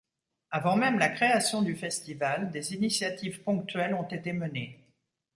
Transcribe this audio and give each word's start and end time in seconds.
Avant 0.49 0.77
même 0.77 0.97
la 0.97 1.09
création 1.09 1.61
du 1.61 1.75
festival, 1.75 2.49
des 2.49 2.73
initiatives 2.73 3.43
ponctuelles 3.43 3.93
ont 3.93 4.07
été 4.07 4.33
menées. 4.33 4.83